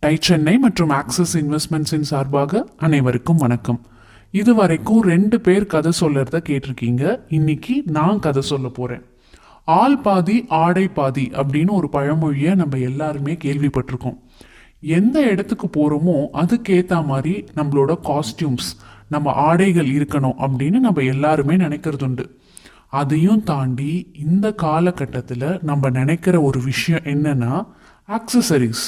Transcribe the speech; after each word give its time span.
Tie 0.00 0.16
Chennai 0.20 0.58
மற்றும் 0.58 0.88
axis 0.88 1.38
இன்வெஸ்ட்மெண்ட்ஸின் 1.38 2.00
சார்பாக 2.00 2.68
அனைவருக்கும் 2.76 3.36
வணக்கம். 3.36 3.86
இதுவரைக்கும் 4.30 5.00
ரெண்டு 5.02 5.40
பேர் 5.40 5.66
கதை 5.66 5.92
சொல்லறத 6.00 6.38
கேட்டிருக்கீங்க. 6.48 7.20
இன்னைக்கு 7.28 7.82
நான் 7.86 8.18
கதை 8.18 8.42
சொல்ல 8.42 8.68
போறேன். 8.68 9.02
ஆள் 9.64 9.98
பாதி 9.98 10.44
ஆடை 10.48 10.88
பாதி 10.88 11.30
அப்படின்னு 11.32 11.70
ஒரு 11.70 11.88
பழமொழியை 11.88 12.54
நம்ம 12.54 12.78
எல்லாருமே 12.78 13.32
கேள்விப்பட்டிருக்கோம். 13.44 14.18
எந்த 14.80 15.20
இடத்துக்கு 15.20 15.66
போறோமோ 15.66 16.16
அதுக்கேற்ற 16.32 17.04
மாதிரி 17.04 17.44
நம்மளோட 17.54 17.98
காஸ்டியூம்ஸ் 18.02 18.70
நம்ம 19.08 19.32
ஆடைகள் 19.32 19.86
இருக்கணும் 19.86 20.38
அப்படின்னு 20.46 20.78
நம்ம 20.78 21.00
எல்லாருமே 21.00 21.56
நினைக்கிறது 21.56 22.02
உண்டு 22.02 22.38
அதையும் 22.88 23.44
தாண்டி 23.44 24.12
இந்த 24.28 24.54
காலகட்டத்தில் 24.54 25.58
நம்ம 25.62 25.90
நினைக்கிற 25.90 26.40
ஒரு 26.40 26.60
விஷயம் 26.60 27.02
என்னன்னா 27.02 27.66
ஆக்சசரிஸ் 28.08 28.86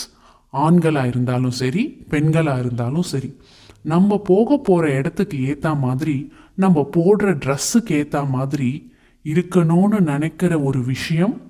ஆண்களாக 0.52 1.06
இருந்தாலும் 1.06 1.50
சரி 1.50 2.04
பெண்களாக 2.10 2.58
இருந்தாலும் 2.58 3.02
சரி 3.02 3.36
நம்ம 3.82 4.18
போக 4.18 4.56
போகிற 4.56 4.94
இடத்துக்கு 4.94 5.46
ஏற்ற 5.46 5.74
மாதிரி 5.74 6.32
நம்ம 6.54 6.88
போடுற 6.96 7.28
ட்ரெஸ்ஸுக்கு 7.44 7.92
ஏற்ற 7.92 8.24
மாதிரி 8.24 8.90
இருக்கணும்னு 9.24 10.00
நினைக்கிற 10.00 10.60
ஒரு 10.60 10.82
விஷயம் 10.84 11.40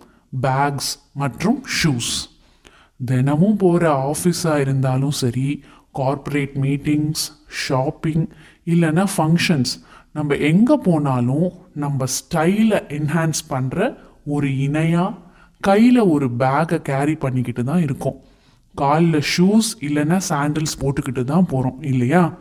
பேக்ஸ் 0.41 0.91
மற்றும் 1.13 1.63
ஷூஸ் 1.83 2.13
தினமும் 3.05 3.57
போகிற 3.57 4.13
ஆஃபீஸாக 4.13 4.61
இருந்தாலும் 4.61 5.11
சரி 5.11 5.65
கார்ப்பரேட் 5.93 6.55
மீட்டிங்ஸ் 6.55 7.25
ஷாப்பிங் 7.67 8.27
இல்லைன்னா 8.67 9.05
ஃபங்க்ஷன்ஸ் 9.17 9.73
நம்ம 10.13 10.35
எங்கே 10.35 10.77
போனாலும் 10.83 11.53
நம்ம 11.75 12.05
ஸ்டைலை 12.05 12.79
என்ஹான்ஸ் 12.89 13.41
பண்ணுற 13.49 13.97
ஒரு 14.25 14.59
இணையாக 14.59 15.19
கையில் 15.61 15.99
ஒரு 15.99 16.31
பேக்கை 16.39 16.79
கேரி 16.83 17.15
பண்ணிக்கிட்டு 17.15 17.65
தான் 17.65 17.83
இருக்கோம். 17.83 18.21
காலில் 18.75 19.23
ஷூஸ் 19.37 19.71
இல்லைன்னா 19.81 20.21
சாண்டில்ஸ் 20.29 20.81
போட்டுக்கிட்டு 20.81 21.25
தான் 21.25 21.47
போகிறோம் 21.47 21.83
இல்லையா? 21.83 22.39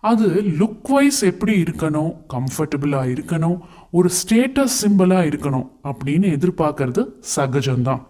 அது 0.00 0.42
லுக் 0.58 0.88
வைஸ் 0.88 1.24
எப்படி 1.24 1.62
இருக்கணும் 1.62 2.12
கம்ஃபர்டபுளாக 2.28 3.12
இருக்கணும் 3.12 3.58
ஒரு 3.90 4.10
ஸ்டேட்டஸ் 4.10 4.78
சிம்பிளாக 4.82 5.28
இருக்கணும் 5.28 5.68
அப்படின்னு 5.84 6.28
எதிர்பார்க்கறது 6.36 7.04
சகஜம்தான். 7.36 8.02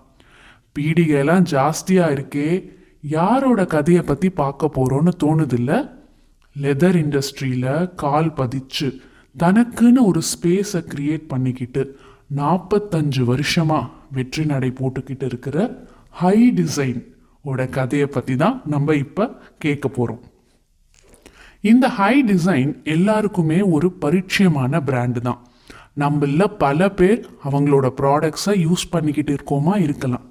பீடிகைலாம் 0.78 1.46
ஜாஸ்தியாக 1.50 2.14
இருக்கே 2.14 2.70
யாரோட 3.00 3.66
கதையை 3.66 4.02
பற்றி 4.02 4.30
பார்க்க 4.30 4.70
போகிறோன்னு 4.74 5.12
தோணுதில்ல? 5.24 6.00
லெதர் 6.56 6.96
இண்டஸ்ட்ரியில் 6.96 7.94
கால் 7.94 8.30
பதிச்சு 8.30 9.00
தனக்குன்னு 9.38 10.00
ஒரு 10.04 10.22
ஸ்பேஸை 10.32 10.80
கிரியேட் 10.94 11.28
பண்ணிக்கிட்டு 11.28 11.98
நாற்பத்தஞ்சு 12.36 13.24
வருஷமாக 13.24 13.90
வெற்றி 14.12 14.44
நடை 14.44 14.70
போட்டுக்கிட்டு 14.70 15.24
இருக்கிற 15.24 15.86
ஹை 16.10 16.52
டிசைன் 16.54 17.00
ஓட 17.42 17.66
கதையை 17.66 18.06
பற்றி 18.06 18.36
தான் 18.36 18.62
நம்ம 18.64 18.94
இப்போ 18.94 19.36
கேட்க 19.58 19.88
போகிறோம் 19.88 20.22
இந்த 21.60 21.88
ஹை 21.88 22.22
டிசைன் 22.22 22.82
எல்லாருக்குமே 22.82 23.60
ஒரு 23.60 23.96
பரிச்சயமான 24.00 24.80
பிராண்டு 24.86 25.20
தான். 25.20 25.46
நம்மள 25.98 26.44
பல 26.44 26.90
பேர் 26.90 27.26
அவங்களோட 27.44 27.92
ப்ராடக்ட்ஸை 28.00 28.66
யூஸ் 28.66 28.84
பண்ணிக்கிட்டு 28.90 29.34
இருக்கோமா 29.34 29.76
இருக்கலாம். 29.76 30.30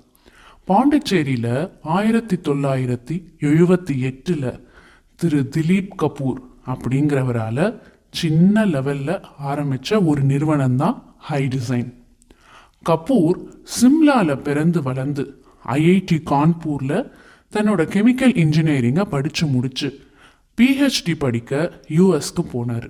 பாண்டிச்சேரியில் 0.66 1.70
ஆயிரத்தி 1.82 2.36
தொள்ளாயிரத்தி 2.36 3.24
எழுபத்தி 3.40 4.00
எட்டில் 4.00 4.66
திரு 5.16 5.50
திலீப் 5.56 5.90
கபூர் 5.98 6.42
அப்படிங்கிறவரால் 6.66 7.80
சின்ன 8.10 8.66
லெவலில் 8.66 9.22
ஆரம்பித்த 9.38 10.04
ஒரு 10.04 10.22
நிறுவனம் 10.22 10.76
தான் 10.76 11.04
ஹை 11.18 11.48
டிசைன் 11.48 11.94
கபூர் 12.90 13.38
சிம்லாவில் 13.82 14.42
பிறந்து 14.42 14.82
வளர்ந்து 14.82 15.44
ஐஐடி 15.66 16.20
கான்பூரில் 16.26 17.12
தன்னோட 17.54 17.82
கெமிக்கல் 17.96 18.36
இன்ஜினியரிங்கை 18.44 19.06
படித்து 19.06 19.48
முடிச்சு 19.48 20.00
பிஹெச்டி 20.58 21.16
படிக்க 21.18 21.72
யூஎஸ்க்கு 21.90 22.44
போனார். 22.54 22.90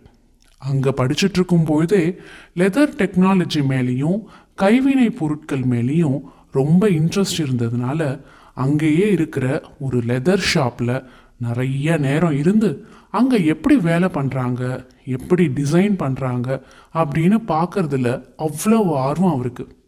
அங்கே 0.58 0.90
படிச்சுட்ருக்கும் 0.90 1.66
பொழுதே 1.66 2.18
லெதர் 2.56 2.94
டெக்னாலஜி 2.98 3.62
மேலேயும் 3.70 4.20
கைவினை 4.56 5.10
பொருட்கள் 5.10 5.62
மேலேயும் 5.62 6.20
ரொம்ப 6.52 6.90
இன்ட்ரெஸ்ட் 6.90 7.40
இருந்ததுனால 7.40 8.22
அங்கேயே 8.54 9.12
இருக்கிற 9.12 9.64
ஒரு 9.80 10.00
லெதர் 10.00 10.38
ஷாப்பில் 10.38 11.06
நிறைய 11.38 11.98
நேரம் 11.98 12.38
இருந்து 12.38 12.86
அங்கே 13.10 13.46
எப்படி 13.46 13.76
வேலை 13.76 14.08
பண்ணுறாங்க 14.14 14.86
எப்படி 15.06 15.48
டிசைன் 15.48 15.96
பண்ணுறாங்க 16.00 16.62
அப்படின்னு 16.94 17.38
பார்க்கறதுல 17.48 18.24
அவ்வளோ 18.38 18.94
ஆர்வம் 18.94 19.32
அவருக்கு. 19.32 19.81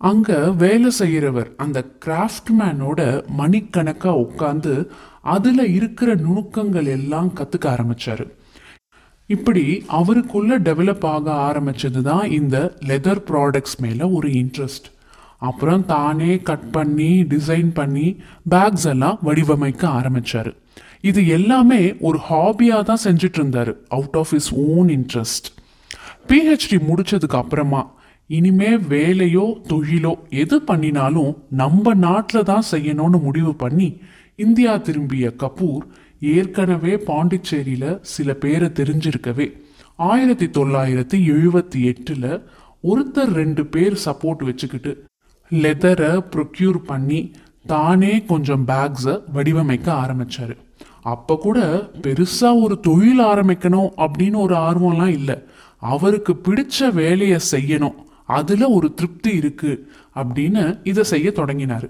அங்கே 0.00 0.38
வேலை 0.54 0.90
செய்கிறவர் 0.90 1.50
அந்த 1.56 1.78
கிராஃப்ட்மேனோட 2.04 3.00
மணிக்கணக்காக 3.36 4.22
உட்காந்து 4.24 4.72
அதில் 5.26 5.64
இருக்கிற 5.72 6.10
நுணுக்கங்கள் 6.16 6.88
எல்லாம் 6.94 7.30
கற்றுக்க 7.32 7.66
ஆரம்பித்தார் 7.68 8.24
இப்படி 9.30 9.64
அவருக்குள்ள 9.90 10.58
டெவலப் 10.60 11.06
ஆக 11.06 11.28
ஆரம்பிச்சது 11.44 12.00
தான் 12.02 12.26
இந்த 12.30 12.56
லெதர் 12.86 13.22
ப்ராடக்ட்ஸ் 13.30 13.78
மேலே 13.80 14.06
ஒரு 14.10 14.28
இன்ட்ரெஸ்ட் 14.34 14.88
அப்புறம் 15.42 15.86
தானே 15.86 16.32
கட் 16.42 16.68
பண்ணி 16.70 17.10
டிசைன் 17.30 17.70
பண்ணி 17.72 18.06
பேக்ஸ் 18.48 18.86
எல்லாம் 18.86 19.18
வடிவமைக்க 19.22 19.84
ஆரம்பித்தார் 19.92 20.52
இது 21.02 21.20
எல்லாமே 21.28 21.82
ஒரு 22.00 22.18
ஹாபியாக 22.28 22.84
தான் 22.84 23.04
செஞ்சுட்டு 23.04 23.38
இருந்தார் 23.40 23.72
out 23.88 24.16
of 24.16 24.32
his 24.32 24.50
own 24.66 24.90
interest 24.90 25.48
PhD 26.28 26.78
முடித்ததுக்கு 26.86 27.38
அப்புறமா 27.38 27.82
இனிமே 28.26 28.76
வேலையோ 28.76 29.60
தொழிலோ 29.68 30.14
எது 30.30 30.62
பண்ணினாலும் 30.62 31.36
நம்ம 31.50 31.94
நாட்டில் 31.94 32.42
தான் 32.42 32.62
செய்யணும்னு 32.70 33.22
முடிவு 33.22 33.54
பண்ணி 33.54 33.98
இந்தியா 34.36 34.76
திரும்பிய 34.76 35.32
கபூர் 35.38 35.82
ஏற்கனவே 36.20 36.96
பாண்டிச்சேரியில் 36.96 37.98
சில 38.00 38.34
பேரை 38.34 38.68
தெரிஞ்சிருக்கவே. 38.68 39.62
ஆயிரத்தி 39.96 40.46
தொள்ளாயிரத்தி 40.46 41.18
எழுபத்தி 41.34 41.84
எட்டில் 41.84 42.46
ஒருத்தர் 42.82 43.32
ரெண்டு 43.32 43.66
பேர் 43.66 43.98
சப்போர்ட் 44.04 44.44
வச்சுக்கிட்டு 44.44 45.04
லெதரை 45.50 46.24
ப்ரொக்யூர் 46.36 46.76
பண்ணி 46.76 47.32
தானே 47.66 48.24
கொஞ்சம் 48.24 48.66
பேக்ஸை 48.68 49.20
வடிவமைக்க 49.34 49.90
ஆரம்பித்தார் 49.90 50.56
அப்போ 51.02 51.36
கூட 51.36 51.88
பெருசாக 52.02 52.62
ஒரு 52.62 52.80
தொழில் 52.80 53.20
ஆரம்பிக்கணும் 53.20 53.90
அப்படின்னு 53.96 54.36
ஒரு 54.36 54.54
ஆர்வம்லாம் 54.54 55.12
இல்லை. 55.12 55.42
அவருக்கு 55.78 56.40
பிடிச்ச 56.44 56.92
வேலையை 56.92 57.38
செய்யணும் 57.50 57.94
அதில் 58.24 58.62
ஒரு 58.62 58.94
திருப்தி 58.94 59.38
இருக்குது 59.38 59.82
அப்படின்னு 60.14 60.80
இதை 60.84 61.04
செய்ய 61.04 61.32
தொடங்கினார். 61.32 61.88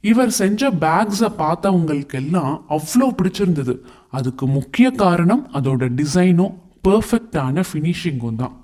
இவர் 0.00 0.30
செஞ்ச 0.30 0.70
பேக்ஸை 0.70 1.28
பார்த்தவங்களுக்கெல்லாம் 1.38 2.60
அவ்வளோ 2.68 3.06
பிடிச்சிருந்தது. 3.18 3.78
அதுக்கு 4.10 4.46
முக்கிய 4.46 4.90
காரணம் 4.90 5.50
அதோட 5.52 5.88
டிசைனும் 6.00 6.54
பர்ஃபெக்டான 6.88 7.62
ஃபினிஷிங்கும் 7.72 8.36
தான். 8.36 8.62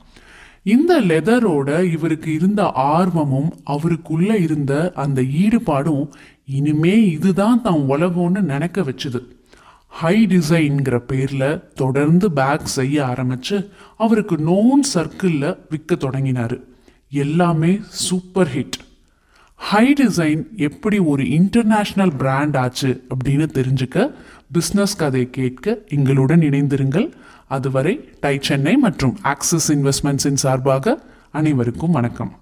இந்த 0.62 1.00
லெதரோட 1.00 1.90
இவருக்கு 1.92 2.32
இருந்த 2.32 2.70
ஆர்வமும் 2.70 3.52
அவருக்குள்ள 3.64 4.36
இருந்த 4.36 4.92
அந்த 4.94 5.22
ஈடுபாடும் 5.22 6.08
இனிமே 6.44 7.10
இதுதான் 7.10 7.62
தான் 7.62 7.80
உலகம்னு 7.88 8.40
நினைக்க 8.40 8.80
வச்சுது. 8.82 9.20
ஹை 9.88 10.26
டிசைன்ங்கிற 10.26 10.98
பேரில் 10.98 11.62
தொடர்ந்து 11.74 12.32
பேக் 12.32 12.66
செய்ய 12.66 13.04
ஆரம்பிச்சு 13.04 13.70
அவருக்கு 13.96 14.36
நோன் 14.36 14.80
சர்க்கிளில் 14.94 15.58
விற்க 15.70 15.94
தொடங்கினார். 15.94 16.58
எல்லாமே 17.10 17.80
சூப்பர் 17.88 18.48
ஹிட் 18.48 18.78
ஹை 19.56 19.92
டிசைன் 19.92 20.56
எப்படி 20.56 20.98
ஒரு 20.98 21.22
இன்டர்நேஷ்னல் 21.22 22.16
பிராண்ட் 22.16 22.56
ஆச்சு 22.56 23.06
அப்படின்னு 23.14 23.46
தெரிஞ்சுக்க 23.54 24.14
பிஸ்னஸ் 24.54 24.96
கதை 24.96 25.30
கேட்க 25.30 25.78
எங்களுடன் 25.88 26.40
இணைந்திருங்கள். 26.40 27.12
அதுவரை 27.48 28.08
டை 28.20 28.38
சென்னை 28.40 28.76
மற்றும் 28.76 29.18
ஆக்சிஸ் 29.22 29.72
இன்வெஸ்ட்மெண்ட்ஸின் 29.72 30.34
சார்பாக 30.34 31.02
அனைவருக்கும் 31.30 31.90
வணக்கம். 31.90 32.39